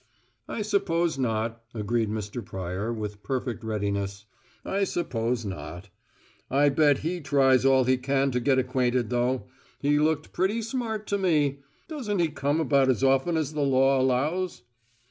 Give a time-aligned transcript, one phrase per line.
[0.47, 2.43] "I suppose not," agreed Mr.
[2.43, 4.25] Pryor, with perfect readiness.
[4.65, 5.89] "I suppose not.
[6.49, 9.45] I'll bet he tries all he can to get acquainted though;
[9.79, 11.59] he looked pretty smart to me.
[11.87, 14.63] Doesn't he come about as often as the law allows?"